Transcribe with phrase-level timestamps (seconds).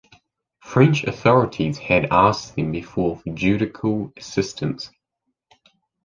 [0.63, 4.89] French authorities had asked them before for Judicial assistance.